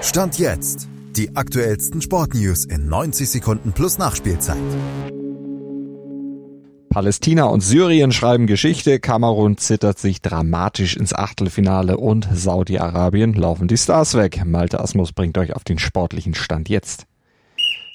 [0.00, 0.88] Stand jetzt.
[1.16, 4.56] Die aktuellsten Sportnews in 90 Sekunden plus Nachspielzeit.
[6.88, 13.76] Palästina und Syrien schreiben Geschichte, Kamerun zittert sich dramatisch ins Achtelfinale und Saudi-Arabien laufen die
[13.76, 14.42] Stars weg.
[14.46, 17.06] Malte Asmus bringt euch auf den sportlichen Stand jetzt.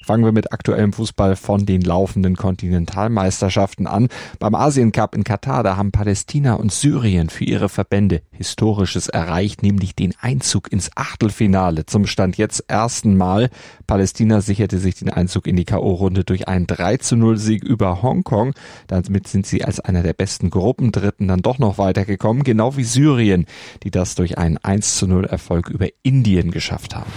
[0.04, 4.08] Fangen wir mit aktuellem Fußball von den laufenden Kontinentalmeisterschaften an.
[4.38, 9.62] Beim Asien Cup in Katar, da haben Palästina und Syrien für ihre Verbände Historisches erreicht,
[9.62, 11.86] nämlich den Einzug ins Achtelfinale.
[11.86, 13.48] Zum Stand jetzt ersten Mal.
[13.86, 18.02] Palästina sicherte sich den Einzug in die K.O.-Runde durch einen 3 zu 0 Sieg über
[18.02, 18.52] Hongkong.
[18.88, 23.46] Damit sind sie als einer der besten Gruppendritten dann doch noch weitergekommen, genau wie Syrien,
[23.82, 27.10] die das durch einen 1 zu 0 Erfolg über Indien geschafft haben.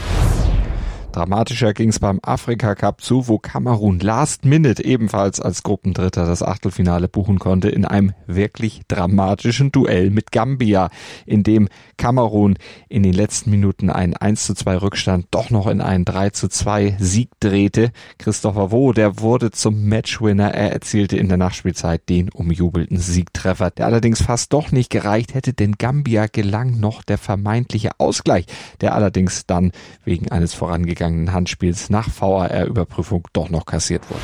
[1.18, 6.44] Dramatischer ging es beim Afrika Cup zu, wo Kamerun Last Minute ebenfalls als Gruppendritter das
[6.44, 10.92] Achtelfinale buchen konnte in einem wirklich dramatischen Duell mit Gambia,
[11.26, 15.82] in dem Kamerun in den letzten Minuten einen 1 zu 2 Rückstand doch noch in
[15.82, 17.90] einen 3 zu 2 Sieg drehte.
[18.20, 20.54] Christopher Wo, der wurde zum Matchwinner.
[20.54, 25.54] Er erzielte in der Nachspielzeit den umjubelten Siegtreffer, der allerdings fast doch nicht gereicht hätte,
[25.54, 28.46] denn Gambia gelang noch der vermeintliche Ausgleich,
[28.82, 29.72] der allerdings dann
[30.06, 34.22] wegen eines vorangegangenen vergangenen Handspiels nach VAR-Überprüfung doch noch kassiert wurde.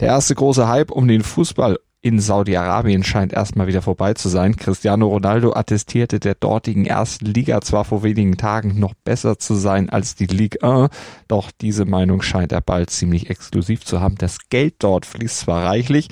[0.00, 4.56] Der erste große Hype um den Fußball in Saudi-Arabien scheint erstmal wieder vorbei zu sein.
[4.56, 9.88] Cristiano Ronaldo attestierte der dortigen ersten Liga zwar vor wenigen Tagen noch besser zu sein
[9.88, 10.90] als die Ligue 1,
[11.28, 14.16] doch diese Meinung scheint er bald ziemlich exklusiv zu haben.
[14.16, 16.08] Das Geld dort fließt zwar reichlich,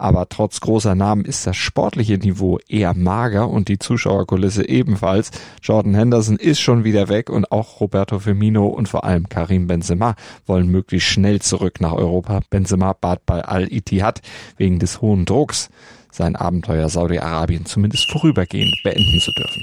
[0.00, 5.30] aber trotz großer Namen ist das sportliche Niveau eher mager und die Zuschauerkulisse ebenfalls.
[5.62, 10.14] Jordan Henderson ist schon wieder weg und auch Roberto Firmino und vor allem Karim Benzema
[10.46, 12.40] wollen möglichst schnell zurück nach Europa.
[12.48, 14.22] Benzema bat bei Al-Ittihad
[14.56, 15.68] wegen des hohen Drucks
[16.10, 19.62] sein Abenteuer Saudi-Arabien zumindest vorübergehend beenden zu dürfen.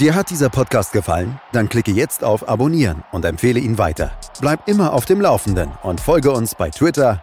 [0.00, 1.38] Dir hat dieser Podcast gefallen?
[1.52, 4.12] Dann klicke jetzt auf Abonnieren und empfehle ihn weiter.
[4.40, 7.22] Bleib immer auf dem Laufenden und folge uns bei Twitter,